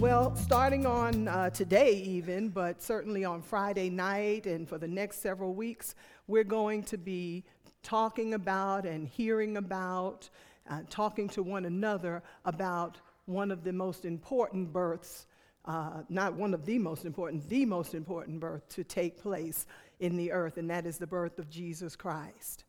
[0.00, 5.20] Well, starting on uh, today, even, but certainly on Friday night and for the next
[5.20, 5.94] several weeks,
[6.26, 7.44] we're going to be
[7.82, 10.30] talking about and hearing about,
[10.70, 15.26] uh, talking to one another about one of the most important births,
[15.66, 19.66] uh, not one of the most important, the most important birth to take place
[20.00, 22.64] in the earth, and that is the birth of Jesus Christ.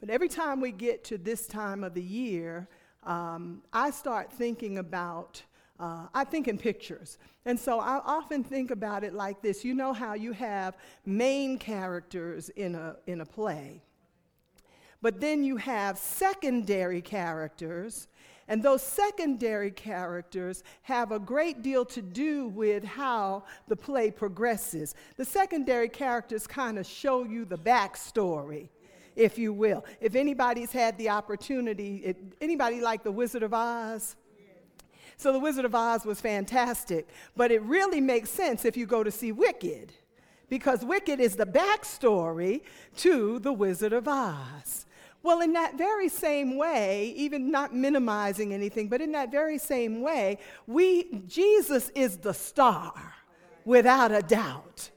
[0.00, 2.66] But every time we get to this time of the year,
[3.02, 5.42] um, I start thinking about
[5.78, 7.18] uh, I think in pictures.
[7.44, 11.58] And so I often think about it like this you know how you have main
[11.58, 13.82] characters in a, in a play,
[15.00, 18.08] but then you have secondary characters.
[18.48, 24.94] And those secondary characters have a great deal to do with how the play progresses.
[25.16, 28.68] The secondary characters kind of show you the backstory,
[29.16, 29.84] if you will.
[30.00, 34.16] If anybody's had the opportunity, it, anybody like The Wizard of Oz?
[35.22, 37.06] So The Wizard of Oz was fantastic,
[37.36, 39.92] but it really makes sense if you go to see Wicked,
[40.48, 42.62] because Wicked is the backstory
[42.96, 44.84] to The Wizard of Oz.
[45.22, 50.00] Well, in that very same way, even not minimizing anything, but in that very same
[50.00, 52.92] way, we Jesus is the star
[53.64, 54.90] without a doubt.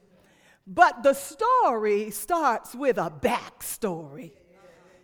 [0.66, 4.32] But the story starts with a backstory.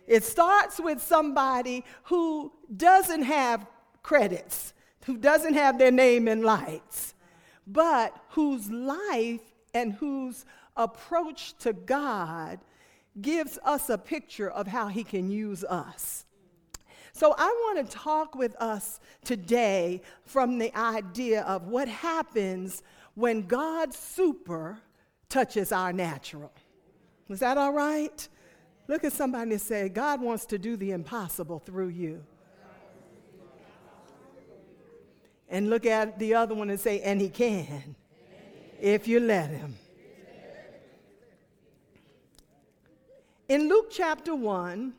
[0.05, 3.65] It starts with somebody who doesn't have
[4.01, 4.72] credits
[5.05, 7.13] who doesn't have their name in lights,
[7.67, 9.41] but whose life
[9.73, 10.45] and whose
[10.75, 12.59] approach to God
[13.21, 16.25] gives us a picture of how He can use us.
[17.11, 22.81] So, I want to talk with us today from the idea of what happens
[23.13, 24.79] when God's super
[25.29, 26.51] touches our natural.
[27.29, 28.27] Is that all right?
[28.87, 32.23] Look at somebody and say, God wants to do the impossible through you.
[35.53, 37.95] And look at the other one and say, and he can,
[38.81, 39.75] if you let him.
[43.47, 44.93] In Luke chapter 1,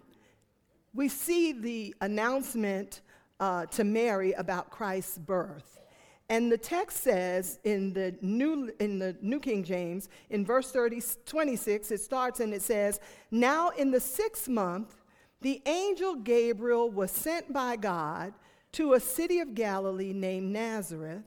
[0.95, 3.01] we see the announcement
[3.41, 5.81] uh, to Mary about Christ's birth.
[6.29, 11.03] And the text says in the New, in the New King James, in verse 30,
[11.27, 13.01] 26, it starts and it says,
[13.33, 14.95] Now in the sixth month,
[15.41, 18.33] the angel Gabriel was sent by God
[18.75, 21.23] to a city of Galilee named Nazareth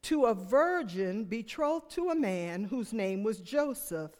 [0.00, 4.12] to a virgin betrothed to a man whose name was Joseph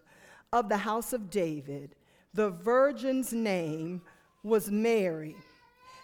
[0.53, 1.95] of the house of David.
[2.35, 4.03] The virgin's name
[4.43, 5.35] was Mary.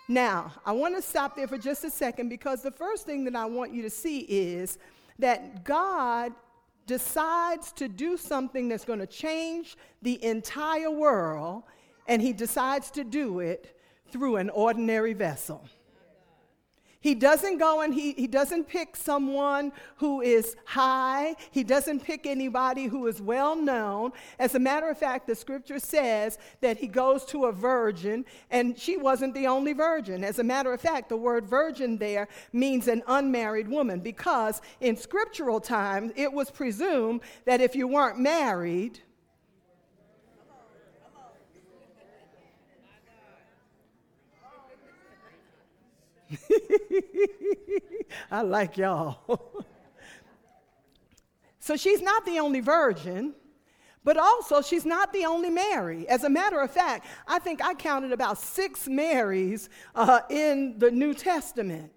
[0.08, 3.36] Now, I want to stop there for just a second because the first thing that
[3.36, 4.78] I want you to see is
[5.18, 6.32] that God
[6.86, 11.64] decides to do something that's going to change the entire world,
[12.08, 13.78] and he decides to do it
[14.10, 15.66] through an ordinary vessel.
[17.04, 21.36] He doesn't go and he, he doesn't pick someone who is high.
[21.50, 24.12] He doesn't pick anybody who is well known.
[24.38, 28.78] As a matter of fact, the scripture says that he goes to a virgin, and
[28.78, 30.24] she wasn't the only virgin.
[30.24, 34.96] As a matter of fact, the word virgin there means an unmarried woman because in
[34.96, 38.98] scriptural times it was presumed that if you weren't married,
[48.30, 49.18] I like y'all.
[51.60, 53.34] so she's not the only virgin,
[54.02, 56.08] but also she's not the only Mary.
[56.08, 60.90] As a matter of fact, I think I counted about six Marys uh, in the
[60.90, 61.90] New Testament.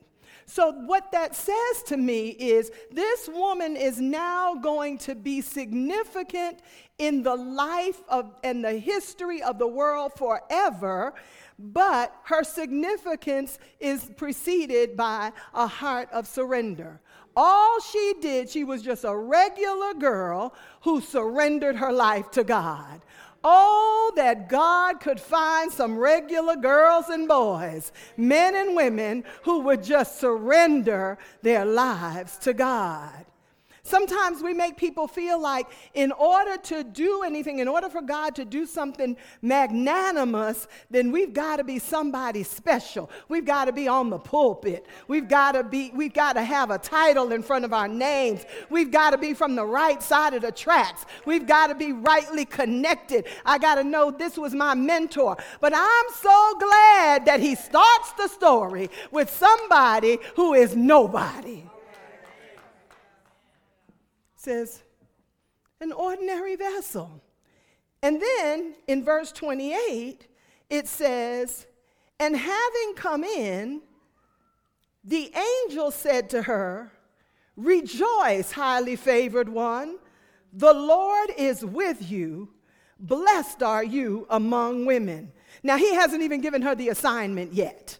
[0.49, 6.61] So, what that says to me is this woman is now going to be significant
[6.97, 11.13] in the life of and the history of the world forever
[11.59, 17.01] but her significance is preceded by a heart of surrender.
[17.35, 23.01] All she did, she was just a regular girl who surrendered her life to God.
[23.43, 29.83] Oh, that God could find some regular girls and boys, men and women, who would
[29.83, 33.26] just surrender their lives to God.
[33.87, 38.35] Sometimes we make people feel like in order to do anything, in order for God
[38.35, 43.09] to do something magnanimous, then we've got to be somebody special.
[43.29, 44.85] We've got to be on the pulpit.
[45.07, 48.43] We've got to be we've got to have a title in front of our names.
[48.69, 51.05] We've got to be from the right side of the tracks.
[51.25, 53.23] We've got to be rightly connected.
[53.45, 55.37] I got to know this was my mentor.
[55.61, 61.63] But I'm so glad that he starts the story with somebody who is nobody
[64.47, 64.81] says,
[65.81, 67.21] an ordinary vessel.
[68.01, 70.25] And then in verse 28,
[70.69, 71.67] it says,
[72.17, 73.81] And having come in,
[75.03, 75.33] the
[75.65, 76.93] angel said to her,
[77.57, 79.97] Rejoice, highly favored one,
[80.53, 82.49] the Lord is with you.
[82.99, 85.33] Blessed are you among women.
[85.61, 87.97] Now, he hasn't even given her the assignment yet.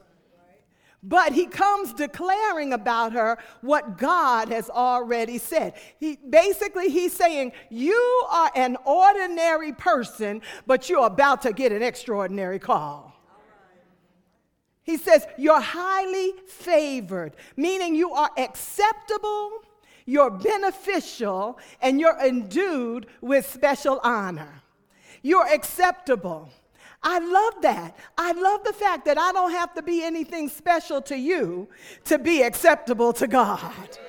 [1.08, 5.76] But he comes declaring about her what God has already said.
[5.98, 11.82] He, basically, he's saying, You are an ordinary person, but you're about to get an
[11.82, 13.14] extraordinary call.
[14.84, 19.64] He says, You're highly favored, meaning you are acceptable,
[20.06, 24.62] you're beneficial, and you're endued with special honor.
[25.22, 26.50] You're acceptable.
[27.04, 27.96] I love that.
[28.18, 31.70] I love the fact that I don't have to be anything special to you
[32.06, 34.00] to be acceptable to God.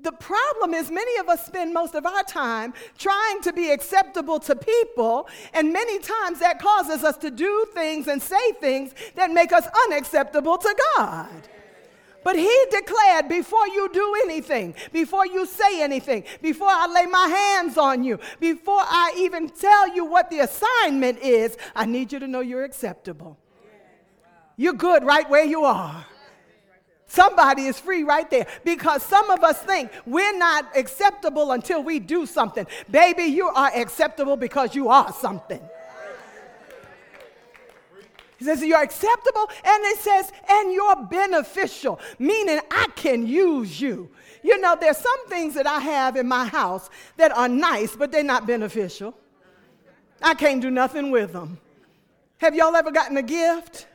[0.00, 4.38] The problem is, many of us spend most of our time trying to be acceptable
[4.40, 9.30] to people, and many times that causes us to do things and say things that
[9.30, 11.48] make us unacceptable to God.
[12.24, 17.28] But he declared before you do anything, before you say anything, before I lay my
[17.28, 22.18] hands on you, before I even tell you what the assignment is, I need you
[22.18, 23.38] to know you're acceptable.
[24.56, 26.06] You're good right where you are.
[27.06, 32.00] Somebody is free right there because some of us think we're not acceptable until we
[32.00, 32.66] do something.
[32.90, 35.60] Baby, you are acceptable because you are something.
[38.38, 39.48] He says, You're acceptable.
[39.64, 44.10] And it says, And you're beneficial, meaning I can use you.
[44.42, 48.12] You know, there's some things that I have in my house that are nice, but
[48.12, 49.16] they're not beneficial.
[50.22, 51.58] I can't do nothing with them.
[52.38, 53.86] Have y'all ever gotten a gift?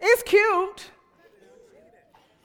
[0.00, 0.90] It's cute,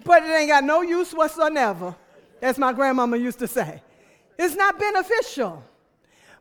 [0.04, 1.96] but it ain't got no use whatsoever.
[2.42, 3.82] As my grandmama used to say.
[4.38, 5.64] It's not beneficial.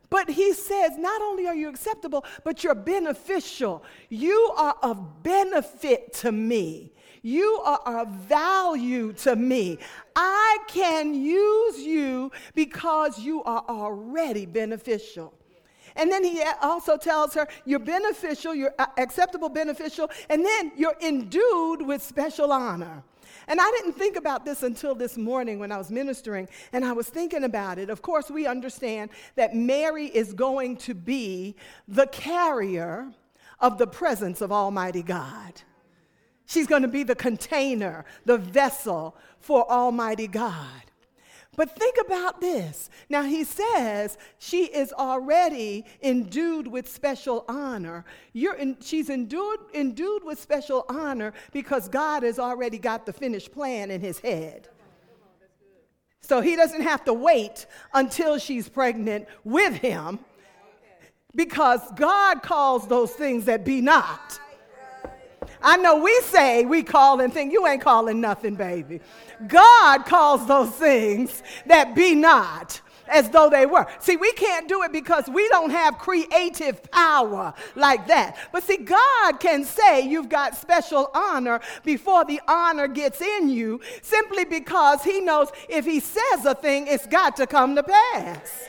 [0.09, 3.83] But he says, not only are you acceptable, but you're beneficial.
[4.09, 6.93] You are of benefit to me.
[7.23, 9.79] You are of value to me.
[10.15, 15.35] I can use you because you are already beneficial.
[15.97, 21.83] And then he also tells her, you're beneficial, you're acceptable, beneficial, and then you're endued
[21.83, 23.03] with special honor.
[23.49, 26.93] And I didn't think about this until this morning when I was ministering, and I
[26.93, 27.91] was thinking about it.
[27.91, 31.55] Of course, we understand that Mary is going to be
[31.87, 33.13] the carrier
[33.61, 35.63] of the presence of Almighty God.
[36.47, 40.83] She's going to be the container, the vessel for Almighty God.
[41.57, 42.91] But think about this.
[43.09, 48.05] Now, he says she is already endued with special honor.
[48.35, 53.91] In, she's endued, endued with special honor because God has already got the finished plan
[53.91, 54.69] in his head.
[56.21, 60.19] So he doesn't have to wait until she's pregnant with him
[61.35, 64.41] because God calls those things that be not.
[65.67, 69.01] I know we say we call and think, you ain't calling nothing, baby.
[69.49, 73.85] God calls those things that be not as though they were.
[73.99, 78.37] See, we can't do it because we don't have creative power like that.
[78.53, 83.81] But see, God can say you've got special honor before the honor gets in you
[84.03, 88.69] simply because He knows if He says a thing, it's got to come to pass.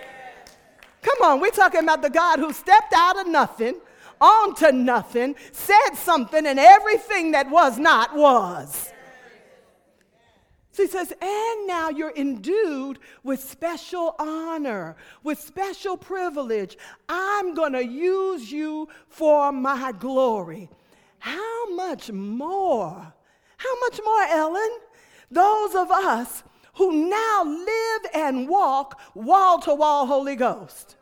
[1.04, 3.76] Come on, we're talking about the God who stepped out of nothing
[4.20, 8.92] onto nothing, said something, and everything that was not was.
[10.78, 16.78] So he says, and now you're endued with special honor, with special privilege.
[17.10, 20.70] I'm going to use you for my glory.
[21.18, 23.14] How much more?
[23.58, 24.78] How much more, Ellen?
[25.32, 26.44] Those of us
[26.76, 30.97] who now live and walk wall to wall Holy Ghost.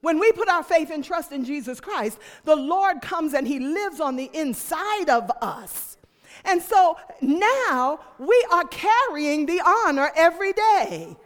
[0.00, 3.58] When we put our faith and trust in Jesus Christ, the Lord comes and He
[3.58, 5.98] lives on the inside of us.
[6.44, 11.16] And so now we are carrying the honor every day.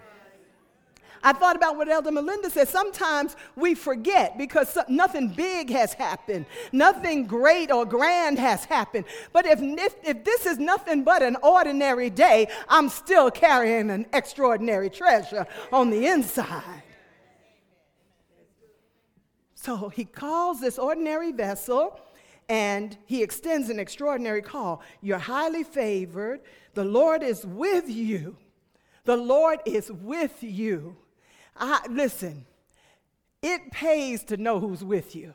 [1.26, 2.68] I thought about what Elder Melinda said.
[2.68, 9.06] Sometimes we forget because nothing big has happened, nothing great or grand has happened.
[9.32, 14.04] But if, if, if this is nothing but an ordinary day, I'm still carrying an
[14.12, 16.82] extraordinary treasure on the inside.
[19.64, 21.98] So he calls this ordinary vessel
[22.50, 24.82] and he extends an extraordinary call.
[25.00, 26.42] You're highly favored.
[26.74, 28.36] The Lord is with you.
[29.04, 30.96] The Lord is with you.
[31.56, 32.44] I, listen,
[33.40, 35.32] it pays to know who's with you.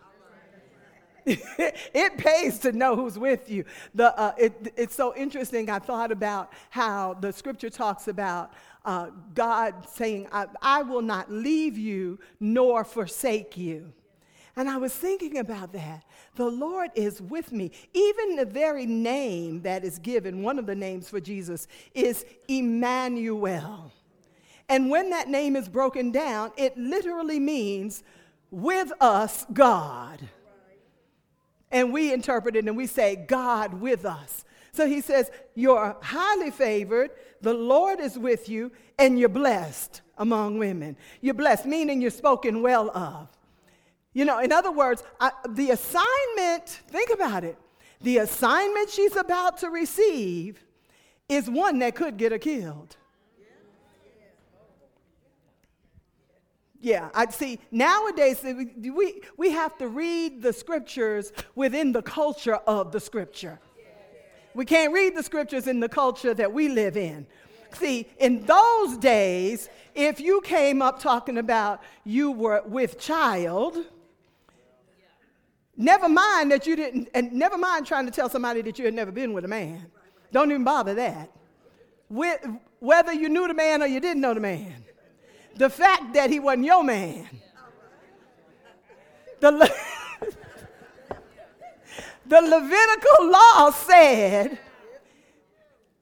[1.26, 3.66] it pays to know who's with you.
[3.96, 5.72] The, uh, it, it's so interesting.
[5.72, 8.54] I thought about how the scripture talks about
[8.86, 13.92] uh, God saying, I, I will not leave you nor forsake you.
[14.60, 16.04] And I was thinking about that.
[16.36, 17.72] The Lord is with me.
[17.94, 23.94] Even the very name that is given, one of the names for Jesus, is Emmanuel.
[24.68, 28.04] And when that name is broken down, it literally means
[28.52, 30.28] with us, God.
[31.72, 34.44] And we interpret it and we say, God with us.
[34.74, 40.58] So he says, You're highly favored, the Lord is with you, and you're blessed among
[40.58, 40.98] women.
[41.22, 43.30] You're blessed, meaning you're spoken well of.
[44.14, 47.58] You know, in other words, I, the assignment, think about it,
[48.02, 50.64] the assignment she's about to receive
[51.28, 52.96] is one that could get her killed.
[56.82, 57.60] Yeah, I see.
[57.72, 63.60] Nowadays, we, we have to read the scriptures within the culture of the scripture.
[64.54, 67.28] We can't read the scriptures in the culture that we live in.
[67.74, 73.78] See, in those days, if you came up talking about you were with child,
[75.82, 78.94] Never mind that you didn't, and never mind trying to tell somebody that you had
[78.94, 79.86] never been with a man.
[80.30, 81.32] Don't even bother that.
[82.10, 82.46] With,
[82.80, 84.76] whether you knew the man or you didn't know the man.
[85.56, 87.30] The fact that he wasn't your man.
[89.40, 89.70] The, Le-
[92.26, 94.60] the Levitical law said,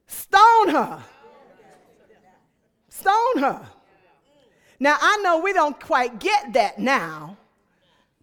[0.08, 1.04] stone her.
[2.88, 3.68] Stone her.
[4.80, 7.36] Now, I know we don't quite get that now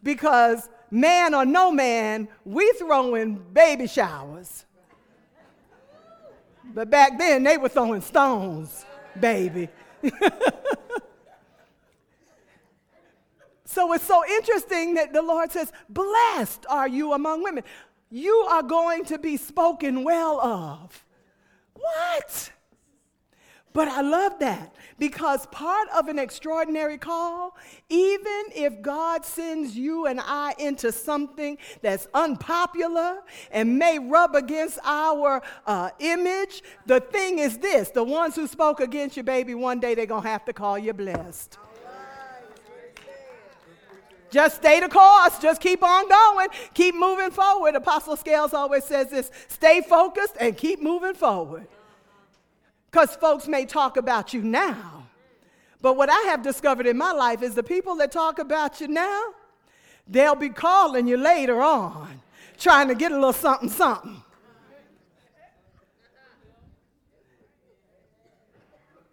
[0.04, 4.66] because man or no man, we throwing baby showers.
[6.74, 8.86] But back then, they were throwing stones,
[9.20, 9.70] baby.
[13.66, 17.64] so it's so interesting that the Lord says, Blessed are you among women.
[18.10, 21.06] You are going to be spoken well of.
[21.74, 22.52] What?
[23.76, 27.58] But I love that because part of an extraordinary call,
[27.90, 33.18] even if God sends you and I into something that's unpopular
[33.52, 38.80] and may rub against our uh, image, the thing is this the ones who spoke
[38.80, 41.58] against you, baby, one day they're going to have to call you blessed.
[44.32, 45.38] Just stay the course.
[45.40, 46.48] Just keep on going.
[46.74, 47.76] Keep moving forward.
[47.76, 51.68] Apostle Scales always says this stay focused and keep moving forward.
[52.96, 55.06] Because folks may talk about you now.
[55.82, 58.88] But what I have discovered in my life is the people that talk about you
[58.88, 59.34] now,
[60.08, 62.22] they'll be calling you later on,
[62.58, 64.24] trying to get a little something, something.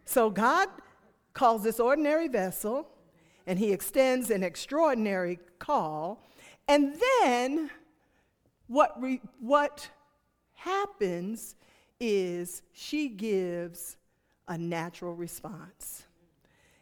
[0.05, 0.69] So God
[1.35, 2.87] calls this ordinary vessel
[3.49, 6.25] and he extends an extraordinary call.
[6.69, 7.69] And then
[8.69, 9.91] what, re, what
[10.55, 11.57] happens
[12.03, 13.97] is she gives
[14.49, 16.03] a natural response.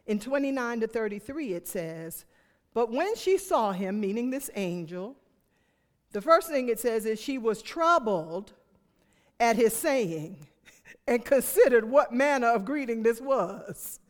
[0.06, 2.24] In 29 to 33, it says,
[2.72, 5.14] But when she saw him, meaning this angel,
[6.12, 8.54] the first thing it says is she was troubled
[9.38, 10.46] at his saying
[11.06, 14.00] and considered what manner of greeting this was.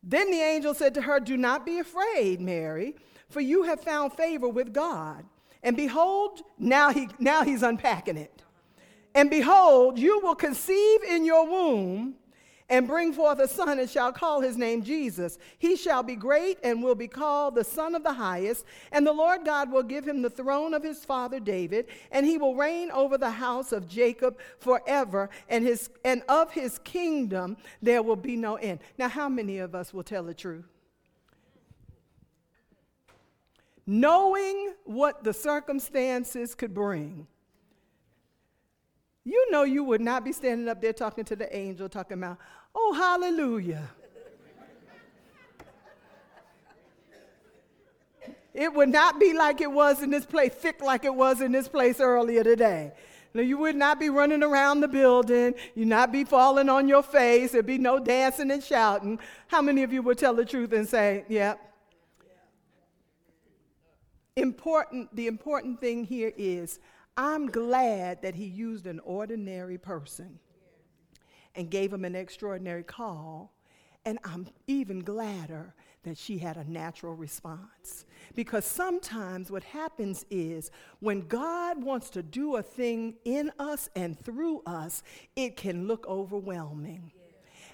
[0.00, 2.94] Then the angel said to her, Do not be afraid, Mary,
[3.28, 5.24] for you have found favor with God.
[5.62, 8.42] And behold, now, he, now he's unpacking it.
[9.14, 12.14] And behold, you will conceive in your womb
[12.72, 15.38] and bring forth a son and shall call his name Jesus.
[15.58, 18.64] He shall be great and will be called the Son of the Highest.
[18.92, 22.38] And the Lord God will give him the throne of his father David, and he
[22.38, 28.02] will reign over the house of Jacob forever, and, his, and of his kingdom there
[28.02, 28.78] will be no end.
[28.96, 30.64] Now, how many of us will tell the truth?
[33.86, 37.26] Knowing what the circumstances could bring,
[39.24, 42.38] you know you would not be standing up there talking to the angel, talking about,
[42.74, 43.88] oh, hallelujah.
[48.54, 51.52] it would not be like it was in this place, thick like it was in
[51.52, 52.92] this place earlier today.
[53.34, 55.54] Now, you would not be running around the building.
[55.74, 57.52] You'd not be falling on your face.
[57.52, 59.18] There'd be no dancing and shouting.
[59.46, 61.54] How many of you would tell the truth and say, yeah?
[64.36, 66.78] Important, the important thing here is
[67.16, 70.38] I'm glad that he used an ordinary person
[71.54, 73.52] and gave him an extraordinary call.
[74.04, 78.04] And I'm even gladder that she had a natural response.
[78.34, 84.18] Because sometimes what happens is when God wants to do a thing in us and
[84.18, 85.02] through us,
[85.36, 87.12] it can look overwhelming.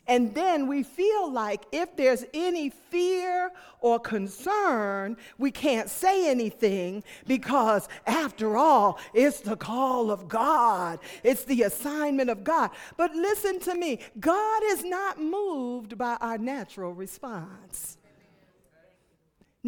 [0.08, 7.04] And then we feel like if there's any fear or concern, we can't say anything
[7.26, 12.70] because, after all, it's the call of God, it's the assignment of God.
[12.96, 17.97] But listen to me God is not moved by our natural response.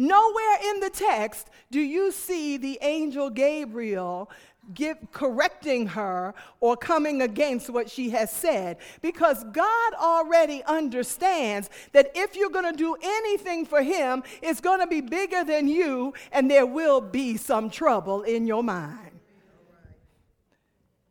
[0.01, 4.31] Nowhere in the text do you see the angel Gabriel
[4.73, 12.09] give, correcting her or coming against what she has said because God already understands that
[12.15, 16.15] if you're going to do anything for Him, it's going to be bigger than you
[16.31, 19.10] and there will be some trouble in your mind.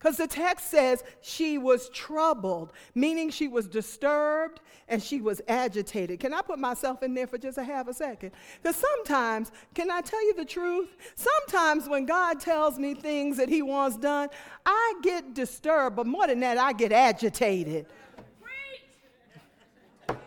[0.00, 6.20] Because the text says she was troubled, meaning she was disturbed and she was agitated.
[6.20, 8.32] Can I put myself in there for just a half a second?
[8.62, 10.88] Because sometimes, can I tell you the truth?
[11.16, 14.30] Sometimes when God tells me things that He wants done,
[14.64, 17.84] I get disturbed, but more than that, I get agitated.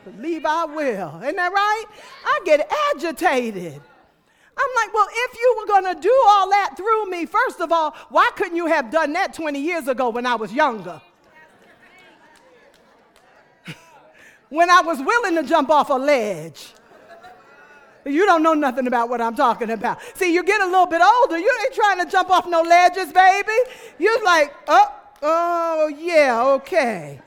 [0.06, 1.20] Believe I will.
[1.24, 1.86] Isn't that right?
[2.26, 3.82] I get agitated.
[4.56, 7.72] I'm like, well, if you were going to do all that through me, first of
[7.72, 11.02] all, why couldn't you have done that 20 years ago when I was younger?
[14.50, 16.74] when I was willing to jump off a ledge.
[18.06, 20.00] You don't know nothing about what I'm talking about.
[20.16, 23.12] See, you get a little bit older, you ain't trying to jump off no ledges,
[23.14, 23.54] baby.
[23.98, 27.22] You're like, oh, oh, yeah, okay.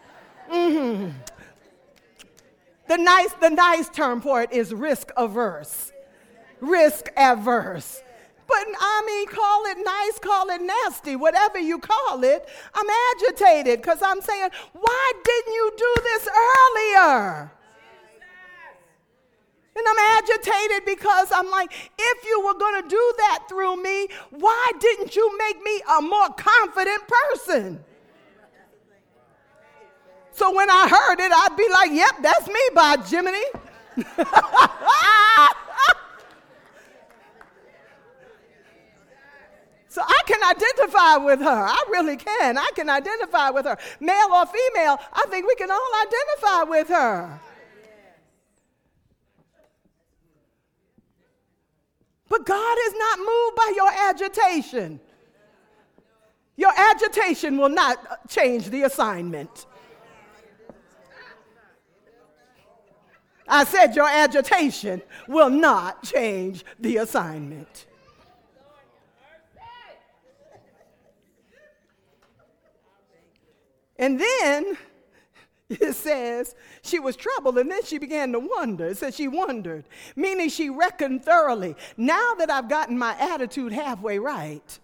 [0.50, 1.10] Mm-hmm.
[2.88, 5.92] The nice, the nice term for it is risk averse
[6.60, 8.02] risk averse.
[8.46, 12.48] But I mean, call it nice, call it nasty, whatever you call it.
[12.74, 12.86] I'm
[13.16, 17.52] agitated because I'm saying, why didn't you do this earlier?
[19.78, 24.08] And I'm agitated because I'm like, if you were going to do that through me,
[24.30, 27.84] why didn't you make me a more confident person?
[30.30, 33.44] So when I heard it, I'd be like, yep, that's me, by Jiminy.
[39.96, 41.66] So I can identify with her.
[41.68, 42.58] I really can.
[42.58, 43.78] I can identify with her.
[44.00, 47.40] Male or female, I think we can all identify with her.
[52.28, 55.00] But God is not moved by your agitation.
[56.56, 59.66] Your agitation will not change the assignment.
[63.48, 67.86] I said your agitation will not change the assignment.
[73.98, 74.76] And then
[75.68, 78.86] it says she was troubled and then she began to wonder.
[78.86, 81.76] It says she wondered, meaning she reckoned thoroughly.
[81.96, 84.78] Now that I've gotten my attitude halfway right,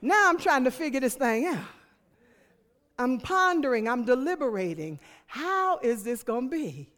[0.00, 1.64] now I'm trying to figure this thing out.
[2.98, 4.98] I'm pondering, I'm deliberating.
[5.26, 6.88] How is this going to be?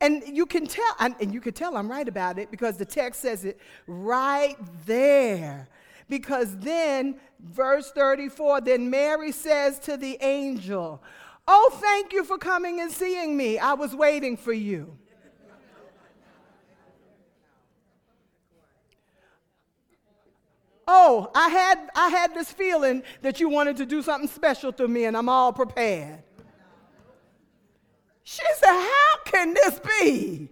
[0.00, 3.20] And you can tell, and you can tell I'm right about it because the text
[3.20, 5.68] says it right there.
[6.08, 11.02] Because then, verse 34, then Mary says to the angel,
[11.46, 13.58] Oh, thank you for coming and seeing me.
[13.58, 14.96] I was waiting for you.
[20.86, 24.86] Oh, I had, I had this feeling that you wanted to do something special to
[24.86, 26.22] me, and I'm all prepared.
[28.22, 30.48] She said, How can this be?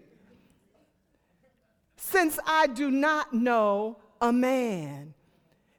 [1.96, 5.14] Since I do not know a man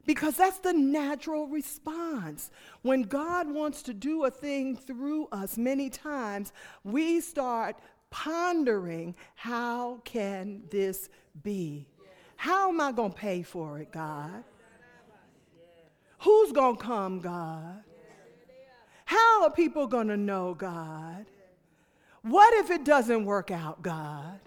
[0.06, 2.52] because that's the natural response.
[2.82, 6.52] When God wants to do a thing through us, many times
[6.84, 7.78] we start
[8.10, 11.10] pondering how can this
[11.42, 11.88] be?
[12.36, 14.44] How am I going to pay for it, God?
[16.20, 17.84] Who's going to come, God?
[19.06, 21.26] How are people going to know, God?
[22.22, 24.40] What if it doesn't work out, God?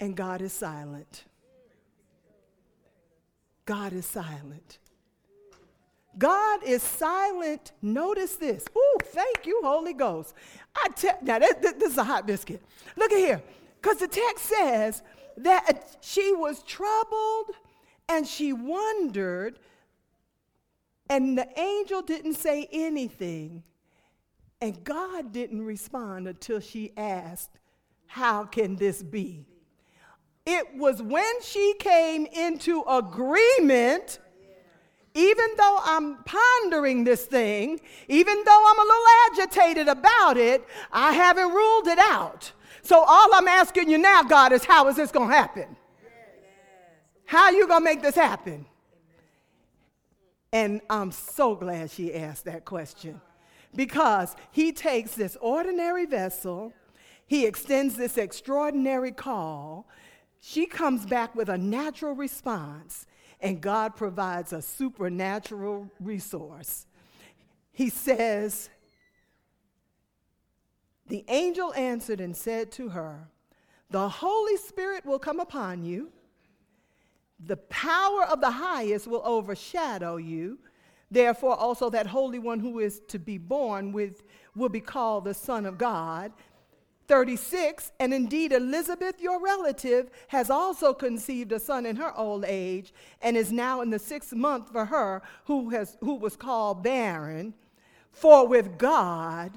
[0.00, 1.24] And God is silent.
[3.64, 4.78] God is silent.
[6.18, 7.72] God is silent.
[7.80, 8.64] Notice this.
[8.76, 10.34] Ooh, thank you, Holy Ghost.
[10.76, 12.62] I tell now this, this is a hot biscuit.
[12.96, 13.42] Look at here,
[13.80, 15.02] because the text says
[15.38, 17.52] that she was troubled
[18.08, 19.58] and she wondered.
[21.08, 23.62] And the angel didn't say anything.
[24.60, 27.50] And God didn't respond until she asked,
[28.06, 29.46] How can this be?
[30.44, 34.18] It was when she came into agreement,
[35.14, 41.12] even though I'm pondering this thing, even though I'm a little agitated about it, I
[41.12, 42.50] haven't ruled it out.
[42.82, 45.76] So all I'm asking you now, God, is how is this going to happen?
[47.24, 48.66] How are you going to make this happen?
[50.52, 53.20] And I'm so glad she asked that question
[53.74, 56.72] because he takes this ordinary vessel,
[57.26, 59.86] he extends this extraordinary call.
[60.44, 63.06] She comes back with a natural response,
[63.40, 66.86] and God provides a supernatural resource.
[67.72, 68.68] He says,
[71.06, 73.28] The angel answered and said to her,
[73.90, 76.12] The Holy Spirit will come upon you
[77.44, 80.58] the power of the highest will overshadow you.
[81.10, 84.22] Therefore, also that Holy One who is to be born with
[84.54, 86.32] will be called the Son of God.
[87.08, 92.94] 36, and indeed Elizabeth, your relative, has also conceived a son in her old age,
[93.20, 97.54] and is now in the sixth month for her who, has, who was called barren.
[98.12, 99.52] For with God,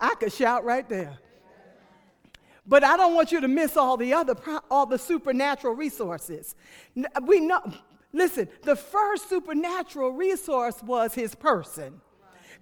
[0.00, 1.18] I could shout right there.
[2.66, 4.34] But I don't want you to miss all the other,
[4.70, 6.54] all the supernatural resources.
[7.22, 7.62] We know,
[8.12, 12.00] listen, the first supernatural resource was his person.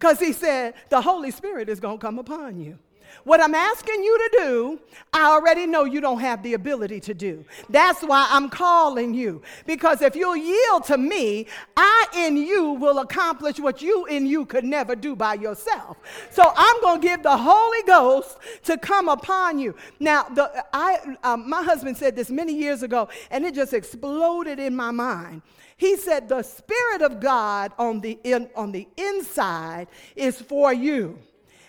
[0.03, 2.77] Because he said, the Holy Spirit is going to come upon you.
[3.25, 4.81] What I'm asking you to do,
[5.13, 7.45] I already know you don't have the ability to do.
[7.69, 9.43] That's why I'm calling you.
[9.67, 11.47] Because if you'll yield to me,
[11.77, 15.97] I in you will accomplish what you in you could never do by yourself.
[16.31, 19.77] So I'm going to give the Holy Ghost to come upon you.
[20.01, 24.59] Now, the, I, um, my husband said this many years ago, and it just exploded
[24.59, 25.43] in my mind.
[25.77, 31.19] He said, The Spirit of God on the, in, on the inside is for you.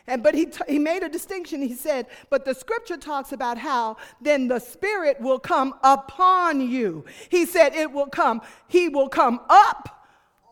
[0.05, 1.61] And, but he, t- he made a distinction.
[1.61, 7.05] He said, but the scripture talks about how then the Spirit will come upon you.
[7.29, 10.02] He said, it will come, he will come up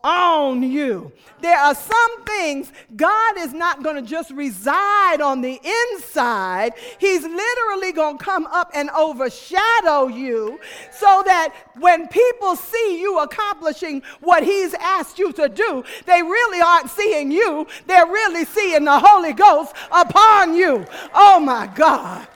[0.04, 1.12] on you.
[1.40, 5.60] There are some things God is not going to just reside on the
[5.92, 6.72] inside.
[6.98, 10.60] He's literally going to come up and overshadow you
[10.92, 16.60] so that when people see you accomplishing what He's asked you to do, they really
[16.60, 17.66] aren't seeing you.
[17.86, 20.86] They're really seeing the Holy Ghost upon you.
[21.14, 22.26] Oh my God.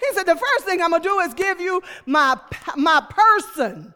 [0.00, 2.38] He said, The first thing I'm going to do is give you my,
[2.76, 3.94] my person.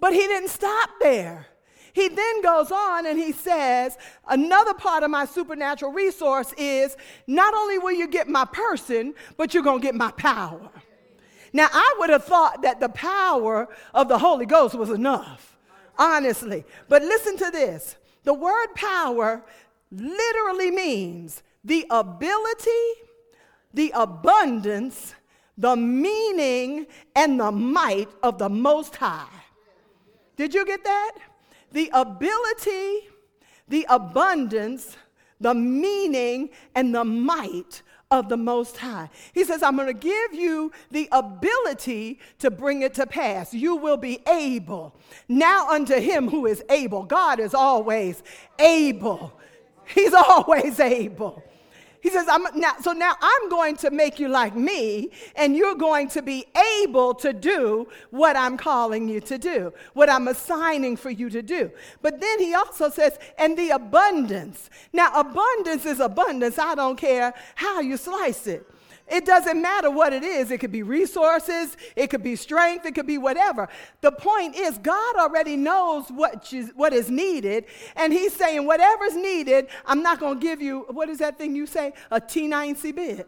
[0.00, 1.46] But he didn't stop there.
[1.92, 3.96] He then goes on and he says,
[4.28, 6.94] Another part of my supernatural resource is
[7.26, 10.70] not only will you get my person, but you're going to get my power.
[11.54, 15.56] Now, I would have thought that the power of the Holy Ghost was enough,
[15.98, 16.66] honestly.
[16.88, 19.42] But listen to this the word power
[19.90, 22.70] literally means the ability,
[23.72, 25.14] the abundance,
[25.56, 29.45] the meaning, and the might of the Most High.
[30.36, 31.12] Did you get that?
[31.72, 33.08] The ability,
[33.68, 34.96] the abundance,
[35.40, 39.10] the meaning, and the might of the Most High.
[39.32, 43.52] He says, I'm going to give you the ability to bring it to pass.
[43.52, 44.94] You will be able.
[45.28, 48.22] Now, unto him who is able, God is always
[48.58, 49.38] able.
[49.86, 51.42] He's always able.
[52.06, 55.74] He says, I'm now, so now I'm going to make you like me, and you're
[55.74, 56.46] going to be
[56.84, 61.42] able to do what I'm calling you to do, what I'm assigning for you to
[61.42, 61.68] do.
[62.02, 64.70] But then he also says, and the abundance.
[64.92, 66.60] Now, abundance is abundance.
[66.60, 68.64] I don't care how you slice it.
[69.08, 70.50] It doesn't matter what it is.
[70.50, 73.68] It could be resources, it could be strength, it could be whatever.
[74.00, 79.14] The point is, God already knows what is, what is needed, and He's saying, whatever's
[79.14, 81.92] needed, I'm not going to give you, what is that thing you say?
[82.10, 83.26] A T9C bid.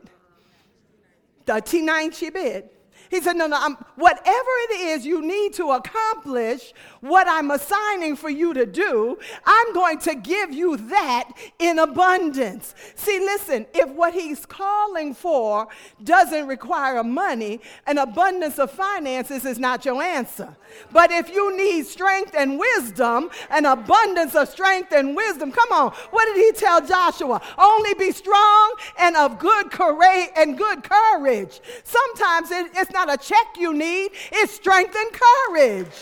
[1.46, 2.70] The T9C bid.
[3.10, 8.16] He said, No, no, I'm, whatever it is you need to accomplish what I'm assigning
[8.16, 12.74] for you to do, I'm going to give you that in abundance.
[12.96, 15.68] See, listen, if what he's calling for
[16.02, 20.56] doesn't require money, an abundance of finances is not your answer.
[20.92, 25.92] But if you need strength and wisdom, an abundance of strength and wisdom, come on,
[26.10, 27.40] what did he tell Joshua?
[27.56, 31.60] Only be strong and of good courage and good courage.
[31.84, 35.94] Sometimes it, it's not a check you need, it's strength and courage.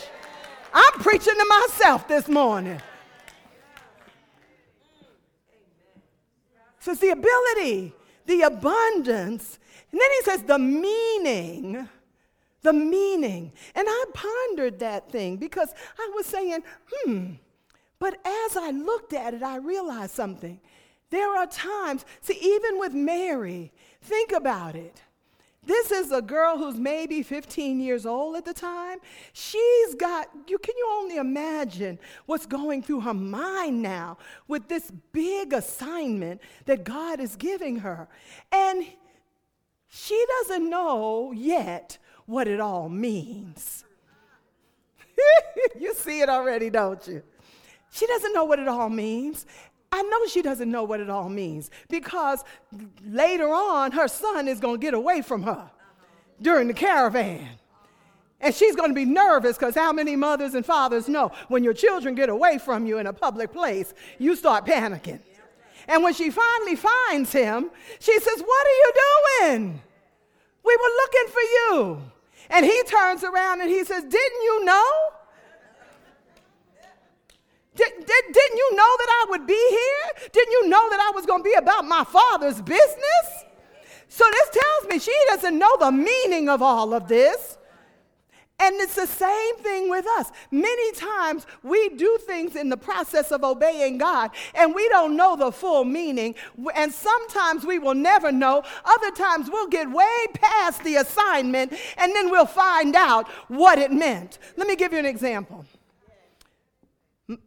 [0.73, 2.81] I'm preaching to myself this morning.
[6.79, 7.93] So it's the ability,
[8.25, 9.59] the abundance,
[9.91, 11.87] and then he says the meaning,
[12.61, 13.53] The meaning.
[13.75, 17.33] And I pondered that thing because I was saying, hmm.
[17.99, 20.59] But as I looked at it, I realized something.
[21.09, 25.01] There are times, see, even with Mary, think about it.
[25.67, 28.99] This is a girl who's maybe 15 years old at the time.
[29.33, 34.89] She's got, you can you only imagine what's going through her mind now with this
[35.11, 38.07] big assignment that God is giving her.
[38.49, 38.85] And
[39.89, 43.83] she doesn't know yet what it all means.
[45.79, 47.21] you see it already, don't you?
[47.91, 49.45] She doesn't know what it all means.
[49.91, 52.43] I know she doesn't know what it all means because
[53.05, 55.69] later on her son is going to get away from her
[56.41, 57.47] during the caravan.
[58.39, 61.73] And she's going to be nervous because how many mothers and fathers know when your
[61.73, 65.19] children get away from you in a public place, you start panicking.
[65.87, 68.93] And when she finally finds him, she says, What are you
[69.41, 69.81] doing?
[70.63, 72.01] We were looking for you.
[72.49, 74.91] And he turns around and he says, Didn't you know?
[77.77, 80.29] Did, did, didn't you know that I would be here?
[80.33, 83.45] Didn't you know that I was going to be about my father's business?
[84.09, 87.57] So this tells me she doesn't know the meaning of all of this.
[88.59, 90.31] And it's the same thing with us.
[90.49, 95.35] Many times we do things in the process of obeying God and we don't know
[95.35, 96.33] the full meaning.
[96.73, 98.63] And sometimes we will never know.
[98.83, 103.91] Other times we'll get way past the assignment and then we'll find out what it
[103.91, 104.39] meant.
[104.55, 105.63] Let me give you an example.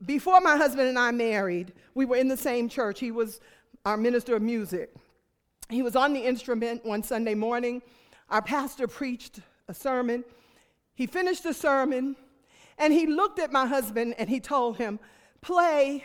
[0.04, 3.00] Before my husband and I married, we were in the same church.
[3.00, 3.40] He was
[3.84, 4.94] our minister of music.
[5.70, 7.82] He was on the instrument one Sunday morning.
[8.28, 10.24] Our pastor preached a sermon.
[10.94, 12.16] He finished the sermon
[12.76, 14.98] and he looked at my husband and he told him,
[15.40, 16.04] Play,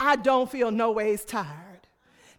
[0.00, 1.86] I don't feel no ways tired.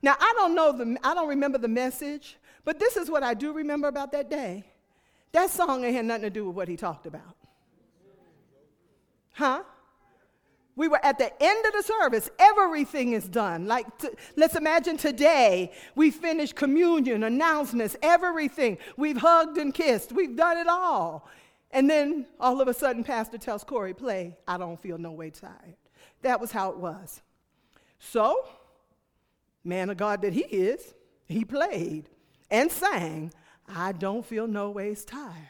[0.02, 3.34] Now, I don't know the, I don't remember the message, but this is what I
[3.34, 4.66] do remember about that day.
[5.32, 7.38] That song ain't had nothing to do with what he talked about.
[9.32, 9.64] Huh?
[10.76, 12.30] We were at the end of the service.
[12.40, 13.68] Everything is done.
[13.68, 18.80] Like, t- let's imagine today we finished communion, announcements, everything.
[18.98, 20.12] We've hugged and kissed.
[20.12, 21.30] We've done it all.
[21.70, 25.30] And then all of a sudden, Pastor tells Corey, play, I don't feel no way
[25.30, 25.76] tired.
[26.22, 27.22] That was how it was.
[28.00, 28.48] So,
[29.64, 30.94] man of God that he is,
[31.28, 32.10] he played
[32.50, 33.32] and sang,
[33.68, 35.50] I don't feel no ways tired.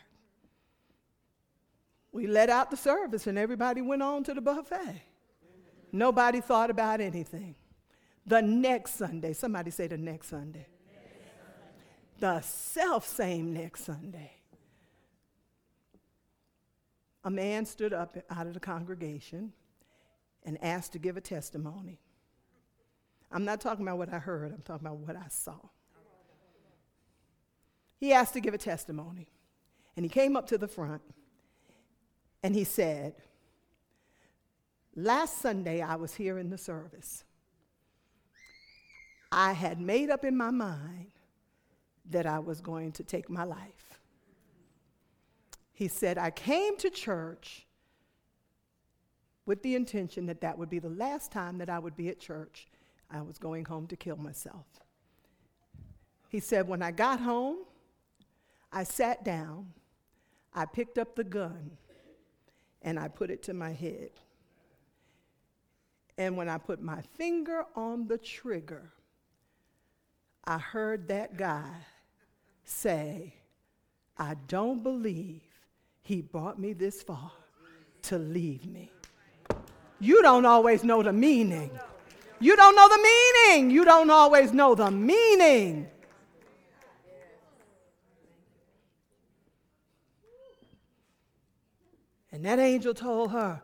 [2.11, 5.01] We let out the service and everybody went on to the buffet.
[5.95, 7.53] Nobody thought about anything.
[8.25, 10.65] The next Sunday, somebody say the next Sunday.
[12.19, 14.31] The self same next Sunday.
[17.23, 19.53] A man stood up out of the congregation
[20.43, 21.99] and asked to give a testimony.
[23.31, 25.59] I'm not talking about what I heard, I'm talking about what I saw.
[27.99, 29.27] He asked to give a testimony.
[29.95, 31.03] And he came up to the front
[32.41, 33.13] and he said,
[34.95, 37.23] Last Sunday, I was here in the service.
[39.31, 41.11] I had made up in my mind
[42.11, 43.99] that I was going to take my life.
[45.73, 47.65] He said, I came to church
[49.45, 52.19] with the intention that that would be the last time that I would be at
[52.19, 52.67] church.
[53.09, 54.65] I was going home to kill myself.
[56.29, 57.57] He said, When I got home,
[58.71, 59.73] I sat down,
[60.53, 61.71] I picked up the gun,
[62.83, 64.11] and I put it to my head.
[66.17, 68.91] And when I put my finger on the trigger,
[70.45, 71.69] I heard that guy
[72.65, 73.33] say,
[74.17, 75.41] I don't believe
[76.01, 77.31] he brought me this far
[78.03, 78.91] to leave me.
[79.99, 81.71] You don't always know the meaning.
[82.39, 82.97] You don't know the
[83.47, 83.71] meaning.
[83.71, 85.87] You don't always know the meaning.
[92.33, 93.61] And that angel told her,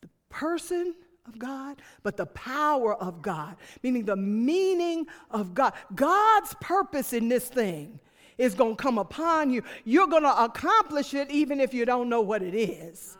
[0.00, 0.94] the person
[1.28, 5.74] of God, but the power of God, meaning the meaning of God.
[5.94, 8.00] God's purpose in this thing
[8.38, 9.62] is going to come upon you.
[9.84, 13.16] You're going to accomplish it even if you don't know what it is.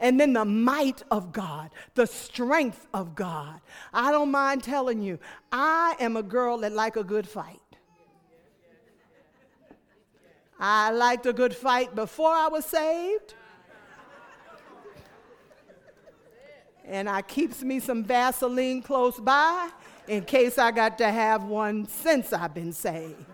[0.00, 3.60] And then the might of God, the strength of God.
[3.92, 5.18] I don't mind telling you,
[5.52, 7.60] I am a girl that like a good fight.
[10.58, 13.34] I liked a good fight before I was saved.
[16.90, 19.70] And I keeps me some Vaseline close by
[20.08, 23.24] in case I got to have one since I've been saved.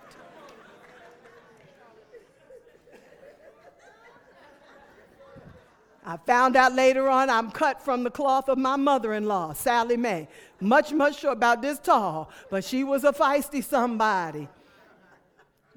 [6.04, 9.54] I found out later on I'm cut from the cloth of my mother in law,
[9.54, 10.28] Sally Mae.
[10.60, 14.48] Much, much short, about this tall, but she was a feisty somebody.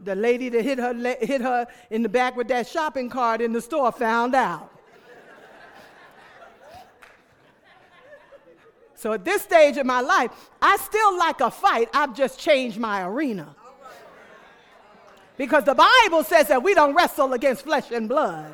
[0.03, 3.53] The lady that hit her, hit her in the back with that shopping cart in
[3.53, 4.69] the store found out.
[8.99, 10.29] So at this stage of my life,
[10.61, 11.87] I still like a fight.
[11.93, 13.55] I've just changed my arena.
[15.37, 18.53] Because the Bible says that we don't wrestle against flesh and blood,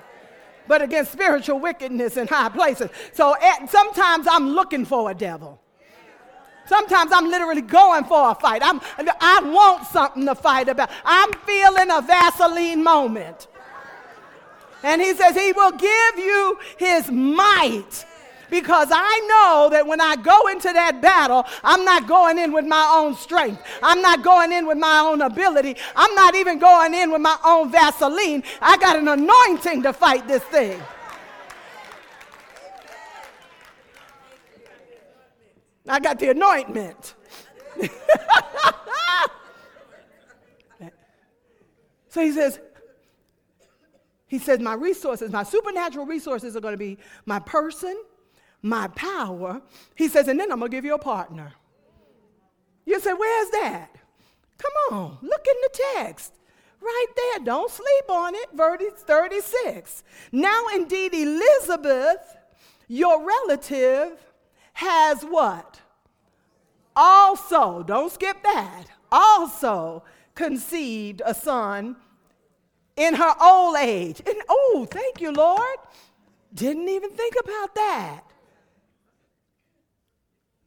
[0.67, 2.91] but against spiritual wickedness in high places.
[3.13, 5.59] So at, sometimes I'm looking for a devil.
[6.67, 8.61] Sometimes I'm literally going for a fight.
[8.63, 10.91] I'm, I want something to fight about.
[11.03, 13.47] I'm feeling a Vaseline moment.
[14.83, 18.05] And he says he will give you his might
[18.55, 22.63] because I know that when I go into that battle, I'm not going in with
[22.63, 23.61] my own strength.
[23.83, 25.75] I'm not going in with my own ability.
[25.93, 28.43] I'm not even going in with my own Vaseline.
[28.61, 30.81] I got an anointing to fight this thing.
[35.85, 37.13] I got the anointment.
[42.07, 42.61] so he says,
[44.27, 48.01] he says, my resources, my supernatural resources are going to be my person,
[48.65, 49.61] my power.
[49.93, 51.53] He says, and then I'm going to give you a partner.
[52.83, 53.95] You say, where's that?
[54.57, 56.33] Come on, look in the text.
[56.81, 58.49] Right there, don't sleep on it.
[58.53, 60.03] Verse 36.
[60.31, 62.37] Now, indeed, Elizabeth,
[62.87, 64.17] your relative,
[64.73, 65.81] has what?
[66.95, 71.95] Also, don't skip that, also conceived a son
[72.95, 74.21] in her old age.
[74.25, 75.77] And oh, thank you, Lord.
[76.53, 78.21] Didn't even think about that.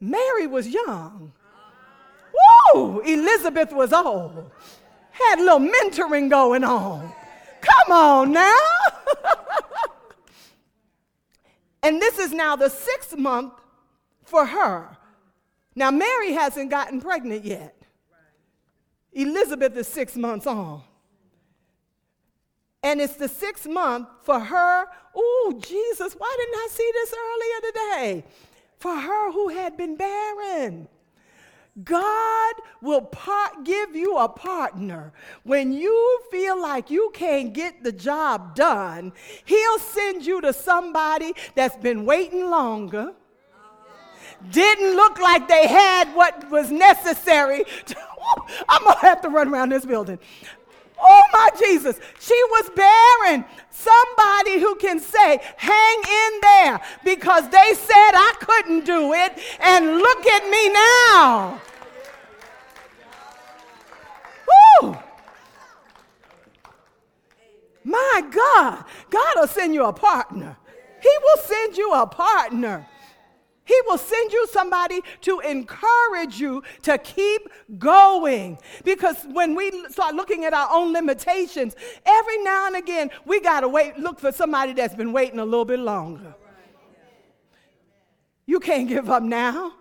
[0.01, 1.33] Mary was young.
[2.75, 3.01] Woo!
[3.01, 4.51] Elizabeth was old.
[5.11, 7.13] Had a little mentoring going on.
[7.61, 8.57] Come on now.
[11.83, 13.53] and this is now the sixth month
[14.23, 14.97] for her.
[15.75, 17.75] Now, Mary hasn't gotten pregnant yet.
[19.13, 20.83] Elizabeth is six months on.
[22.83, 24.87] And it's the sixth month for her.
[25.15, 28.25] Oh, Jesus, why didn't I see this earlier today?
[28.79, 30.89] For her who had been barren.
[31.85, 35.13] God will part, give you a partner.
[35.45, 39.13] When you feel like you can't get the job done,
[39.45, 43.13] He'll send you to somebody that's been waiting longer,
[44.51, 47.65] didn't look like they had what was necessary.
[47.87, 47.97] To,
[48.69, 50.19] I'm going to have to run around this building.
[51.01, 53.45] Oh my Jesus, she was barren.
[53.71, 59.99] Somebody who can say, hang in there because they said I couldn't do it, and
[59.99, 61.61] look at me now.
[64.83, 64.97] Woo!
[67.85, 70.57] My God, God will send you a partner.
[71.01, 72.87] He will send you a partner.
[73.69, 77.43] He will send you somebody to encourage you to keep
[77.79, 78.59] going.
[78.83, 81.77] Because when we start looking at our own limitations,
[82.07, 85.45] every now and again, we got to wait, look for somebody that's been waiting a
[85.45, 86.35] little bit longer.
[88.47, 89.75] You can't give up now.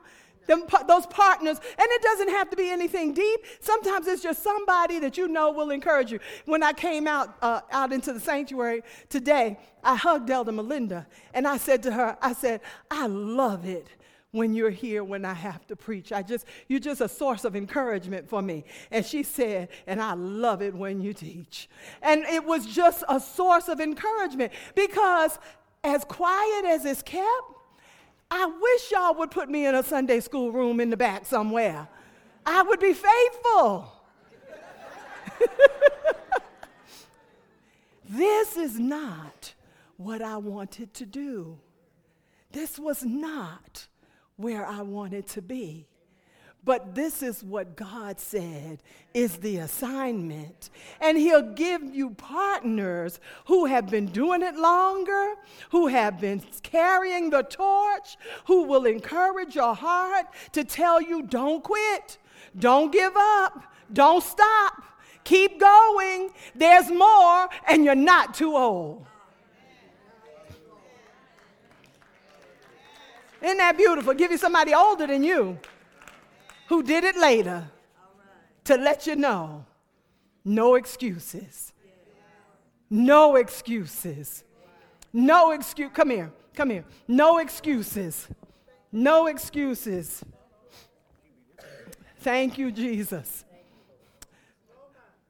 [0.47, 3.45] Them, those partners, and it doesn't have to be anything deep.
[3.59, 6.19] Sometimes it's just somebody that you know will encourage you.
[6.45, 11.47] When I came out, uh, out into the sanctuary today, I hugged Elder Melinda and
[11.47, 13.87] I said to her, I said, I love it
[14.31, 16.11] when you're here when I have to preach.
[16.11, 18.65] I just, you're just a source of encouragement for me.
[18.91, 21.69] And she said, and I love it when you teach.
[22.01, 25.39] And it was just a source of encouragement because
[25.83, 27.56] as quiet as it's kept,
[28.29, 31.87] I wish y'all would put me in a Sunday school room in the back somewhere.
[32.45, 33.91] I would be faithful.
[38.09, 39.53] this is not
[39.97, 41.57] what I wanted to do.
[42.51, 43.87] This was not
[44.35, 45.87] where I wanted to be.
[46.63, 48.79] But this is what God said
[49.13, 50.69] is the assignment.
[50.99, 55.35] And He'll give you partners who have been doing it longer,
[55.69, 58.17] who have been carrying the torch,
[58.47, 62.17] who will encourage your heart to tell you don't quit,
[62.59, 64.83] don't give up, don't stop,
[65.23, 66.31] keep going.
[66.53, 69.05] There's more, and you're not too old.
[73.41, 74.13] Isn't that beautiful?
[74.13, 75.57] Give you somebody older than you
[76.67, 77.65] who did it later
[78.65, 79.65] to let you know
[80.43, 81.73] no excuses.
[82.89, 84.43] No excuses.
[85.11, 85.91] No excuse.
[85.93, 86.31] Come here.
[86.55, 86.85] Come here.
[87.07, 88.27] No excuses.
[88.91, 90.23] No excuses.
[92.19, 93.45] Thank you, Jesus.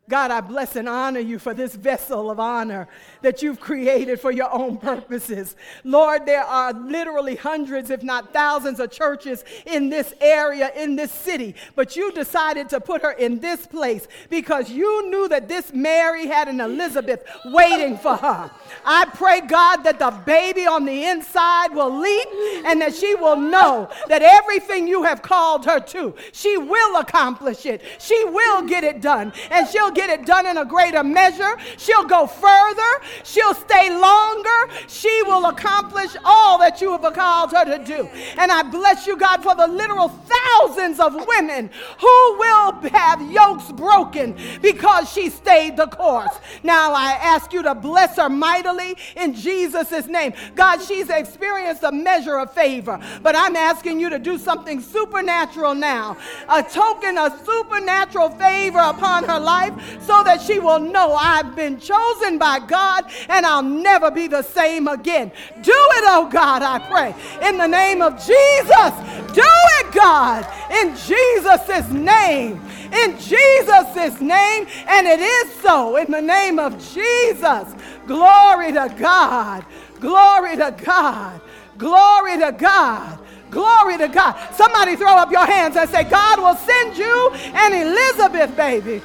[0.10, 2.88] God, I bless and honor you for this vessel of honor
[3.22, 5.55] that you've created for your own purposes.
[5.84, 11.11] Lord, there are literally hundreds, if not thousands, of churches in this area, in this
[11.11, 15.74] city, but you decided to put her in this place because you knew that this
[15.74, 18.51] Mary had an Elizabeth waiting for her.
[18.86, 22.28] I pray, God, that the baby on the inside will leap
[22.65, 27.65] and that she will know that everything you have called her to, she will accomplish
[27.65, 27.82] it.
[27.99, 31.57] She will get it done, and she'll get it done in a greater measure.
[31.78, 33.01] She'll go further.
[33.24, 34.74] She'll stay longer.
[34.88, 38.07] She will accomplish all that you have called her to do.
[38.38, 43.72] And I bless you, God, for the literal thousands of women who will have yokes
[43.72, 46.39] broken because she stayed the course.
[46.63, 50.34] Now I ask you to bless her mightily in Jesus' name.
[50.55, 55.76] God, she's experienced a measure of favor, but I'm asking you to do something supernatural
[55.76, 56.18] now.
[56.49, 61.80] A token of supernatural favor upon her life so that she will know I've been
[61.80, 62.97] chosen by God
[63.30, 65.32] and I'll never be the same again.
[65.62, 67.16] Do it, oh God, I pray.
[67.48, 68.93] In the name of Jesus,
[69.34, 72.62] do it, God, in Jesus' name.
[72.91, 77.76] In Jesus' name, and it is so in the name of Jesus.
[78.08, 79.66] Glory to God.
[80.00, 81.41] Glory to God.
[81.78, 83.20] Glory to God.
[83.52, 84.36] Glory to God.
[84.54, 89.02] Somebody throw up your hands and say, God will send you an Elizabeth, baby.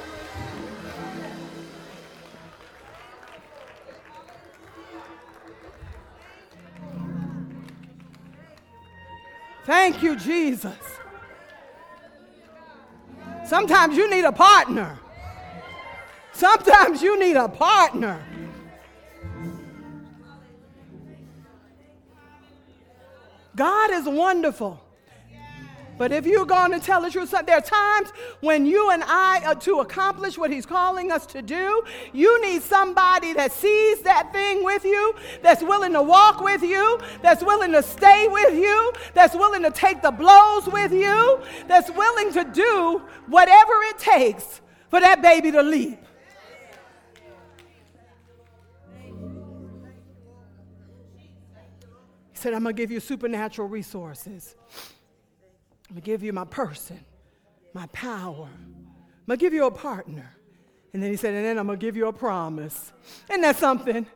[9.64, 10.76] Thank you, Jesus.
[13.46, 14.98] Sometimes you need a partner.
[16.32, 18.20] Sometimes you need a partner.
[23.54, 24.81] God is wonderful.
[26.02, 29.40] But if you're going to tell the truth, there are times when you and I
[29.44, 31.84] are to accomplish what He's calling us to do.
[32.12, 36.98] You need somebody that sees that thing with you, that's willing to walk with you,
[37.22, 41.88] that's willing to stay with you, that's willing to take the blows with you, that's
[41.92, 46.00] willing to do whatever it takes for that baby to leap.
[52.32, 54.56] He said, I'm going to give you supernatural resources.
[55.92, 56.98] I'm going to give you my person,
[57.74, 58.48] my power.
[58.48, 60.34] I'm going to give you a partner.
[60.94, 62.94] And then he said, and then I'm going to give you a promise.
[63.28, 64.06] Isn't that something?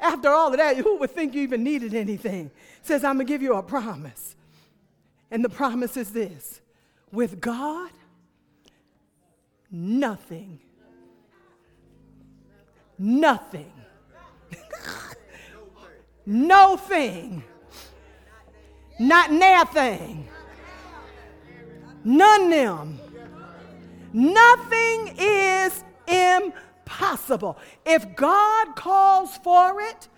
[0.00, 2.50] After all of that, who would think you even needed anything?
[2.80, 4.34] He says, I'm going to give you a promise.
[5.30, 6.60] And the promise is this
[7.12, 7.92] with God,
[9.70, 10.58] nothing,
[12.98, 13.72] nothing,
[16.26, 17.44] no thing,
[18.98, 20.26] not nothing
[22.04, 22.98] None them.
[24.12, 27.58] Nothing is impossible.
[27.84, 30.08] If God calls for it,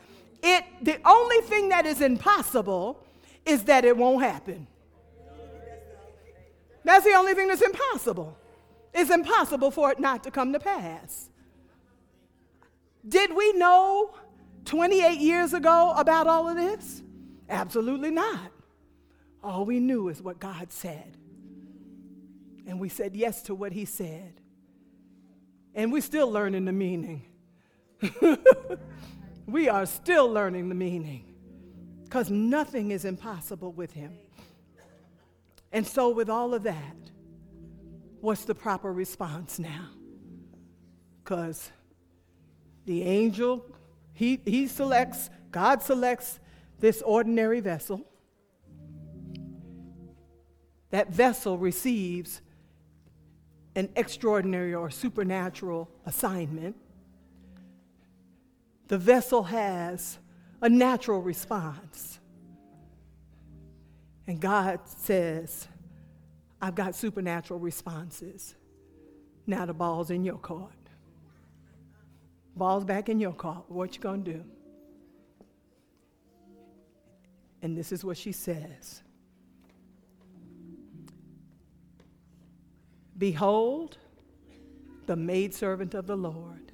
[0.43, 3.03] it the only thing that is impossible
[3.45, 4.67] is that it won't happen.
[6.85, 8.37] That's the only thing that's impossible.
[8.93, 11.31] It's impossible for it not to come to pass.
[13.09, 14.15] Did we know
[14.65, 17.03] 28 years ago about all of this?
[17.49, 18.51] Absolutely not.
[19.43, 21.16] All we knew is what God said
[22.67, 24.41] and we said yes to what he said.
[25.75, 27.23] And we're still learning the meaning.
[29.47, 31.35] we are still learning the meaning
[32.05, 34.13] because nothing is impossible with him.
[35.73, 36.97] And so, with all of that,
[38.21, 39.91] what's the proper response now?
[41.23, 41.71] Because
[42.87, 43.67] the angel,
[44.13, 46.41] he, he selects, God selects
[46.79, 48.07] this ordinary vessel.
[50.91, 52.41] That vessel receives
[53.77, 56.75] an extraordinary or supernatural assignment,
[58.89, 60.19] the vessel has
[60.63, 62.19] a natural response.
[64.27, 65.69] And God says,
[66.61, 68.55] I've got supernatural responses.
[69.47, 70.73] Now the ball's in your court.
[72.57, 73.65] Ball's back in your court.
[73.69, 74.43] What you gonna do?
[77.61, 79.03] And this is what she says.
[83.19, 83.97] Behold,
[85.07, 86.73] the maidservant of the Lord.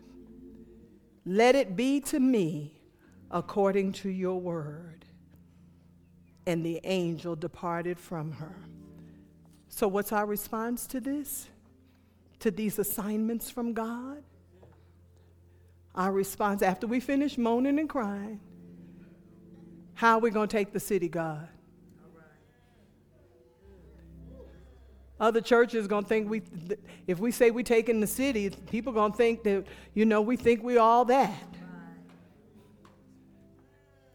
[1.24, 2.80] Let it be to me
[3.30, 5.05] according to your word.
[6.47, 8.57] And the angel departed from her.
[9.68, 11.49] So, what's our response to this?
[12.40, 14.24] To these assignments from God?
[15.95, 18.40] Our response after we finish moaning and crying,
[19.95, 21.49] how are we going to take the city, God?
[25.23, 26.43] Other churches going to think we,
[27.07, 29.64] if we say we take in the city, people going to think that,
[29.95, 31.47] you know, we think we all that.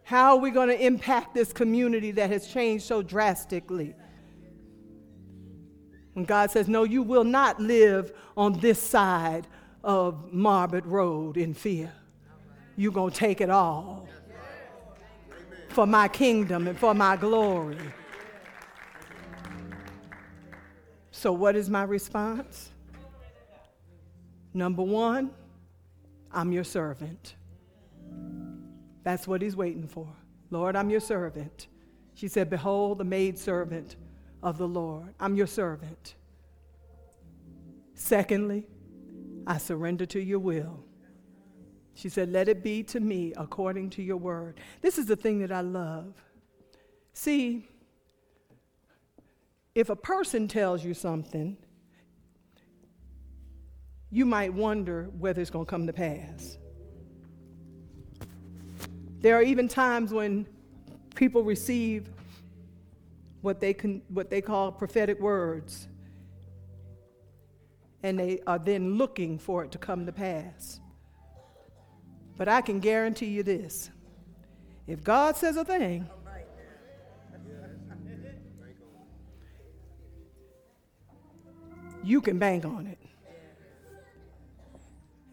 [0.03, 3.95] How are we going to impact this community that has changed so drastically?
[6.11, 9.47] When God says, No, you will not live on this side
[9.85, 11.93] of Marbut Road in fear.
[12.75, 14.09] You're going to take it all
[15.69, 17.77] for my kingdom and for my glory.
[21.17, 22.69] So, what is my response?
[24.53, 25.31] Number one,
[26.31, 27.33] I'm your servant.
[29.01, 30.07] That's what he's waiting for.
[30.51, 31.69] Lord, I'm your servant.
[32.13, 33.95] She said, Behold, the maidservant
[34.43, 35.15] of the Lord.
[35.19, 36.13] I'm your servant.
[37.95, 38.67] Secondly,
[39.47, 40.83] I surrender to your will.
[41.95, 44.59] She said, Let it be to me according to your word.
[44.81, 46.13] This is the thing that I love.
[47.13, 47.67] See,
[49.77, 51.55] if a person tells you something,
[54.09, 56.57] you might wonder whether it's going to come to pass.
[59.19, 60.47] There are even times when
[61.13, 62.09] people receive
[63.41, 65.87] what they, can, what they call prophetic words,
[68.01, 70.79] and they are then looking for it to come to pass.
[72.35, 73.91] But I can guarantee you this
[74.87, 76.09] if God says a thing,
[82.07, 82.97] you can bank on it.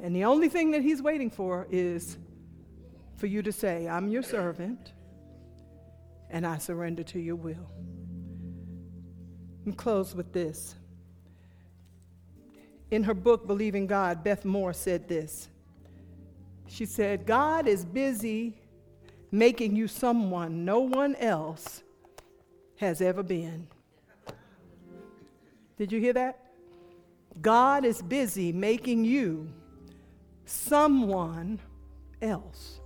[0.00, 2.18] And the only thing that he's waiting for is
[3.16, 4.92] for you to say, I'm your servant
[6.30, 7.70] and I surrender to your will.
[9.64, 10.74] And close with this.
[12.90, 15.48] In her book, Believing God, Beth Moore said this.
[16.66, 18.58] She said, God is busy
[19.30, 21.82] making you someone no one else
[22.76, 23.68] has ever been.
[25.76, 26.43] Did you hear that?
[27.40, 29.48] God is busy making you
[30.46, 31.60] someone
[32.22, 32.80] else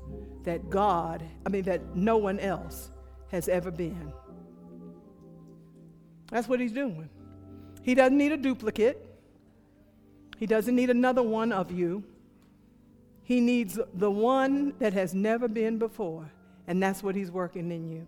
[0.44, 2.90] that God, I mean, that no one else
[3.30, 4.12] has ever been.
[6.30, 7.08] That's what he's doing.
[7.82, 9.04] He doesn't need a duplicate,
[10.38, 12.04] he doesn't need another one of you.
[13.24, 16.30] He needs the one that has never been before,
[16.66, 18.06] and that's what he's working in you.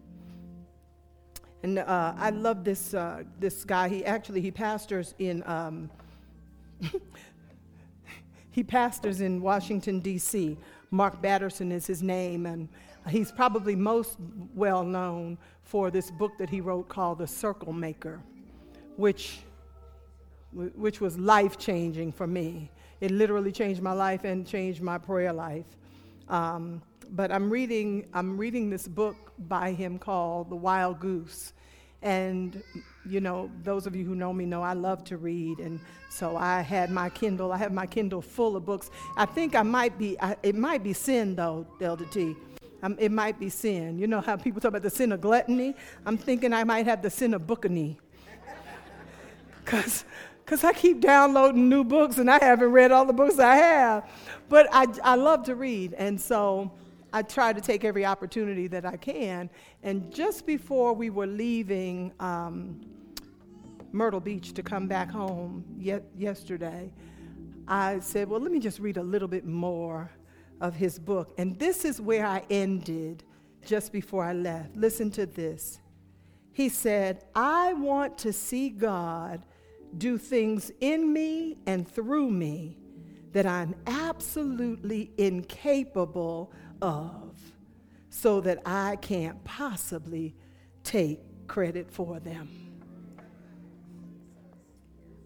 [1.63, 3.91] And uh, I love this, uh, this guy.
[3.91, 5.91] He actually, he pastors in um,
[8.51, 10.57] he pastors in Washington, D.C.
[10.91, 12.69] Mark Batterson is his name, and
[13.09, 14.17] he's probably most
[14.55, 18.21] well known for this book that he wrote called The Circle Maker,
[18.97, 19.41] which,
[20.53, 22.71] which was life changing for me.
[23.01, 25.67] It literally changed my life and changed my prayer life.
[26.29, 31.53] Um, but I'm reading, I'm reading this book by him called The Wild Goose.
[32.03, 32.63] And,
[33.07, 35.59] you know, those of you who know me know I love to read.
[35.59, 38.91] And so I had my Kindle, I have my Kindle full of books.
[39.17, 42.37] I think I might be, I, it might be sin though, Elder T.
[42.83, 43.99] Um, it might be sin.
[43.99, 45.75] You know how people talk about the sin of gluttony?
[46.07, 47.97] I'm thinking I might have the sin of bookany.
[49.65, 50.05] Because
[50.45, 54.11] because I keep downloading new books and I haven't read all the books I have.
[54.49, 55.93] But I, I love to read.
[55.93, 56.73] And so
[57.13, 59.51] I try to take every opportunity that I can.
[59.83, 62.81] And just before we were leaving um,
[63.93, 66.93] Myrtle Beach to come back home ye- yesterday,
[67.67, 70.11] I said, Well, let me just read a little bit more
[70.61, 71.33] of his book.
[71.39, 73.25] And this is where I ended
[73.65, 74.77] just before I left.
[74.77, 75.81] Listen to this.
[76.53, 79.45] He said, I want to see God
[79.97, 82.77] do things in me and through me
[83.33, 86.53] that I'm absolutely incapable
[86.83, 87.37] of
[88.09, 90.35] so that I can't possibly
[90.85, 92.49] take credit for them.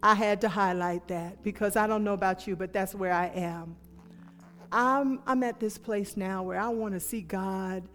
[0.03, 3.29] I had to highlight that because I don't know about you, but that's where I
[3.29, 3.77] am.
[4.71, 7.89] I'm, I'm at this place now where I want to see God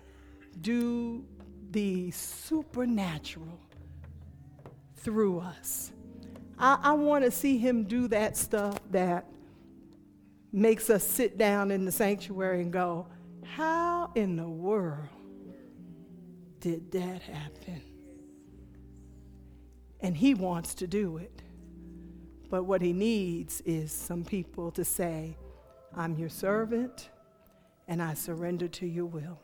[0.59, 1.23] do
[1.71, 3.59] the supernatural
[4.95, 5.91] through us.
[6.57, 9.25] I, I want to see Him do that stuff that
[10.51, 13.07] makes us sit down in the sanctuary and go,
[13.55, 15.07] how in the world
[16.59, 17.81] did that happen?
[20.01, 21.41] And he wants to do it.
[22.49, 25.37] But what he needs is some people to say,
[25.95, 27.09] I'm your servant
[27.87, 29.39] and I surrender to your will.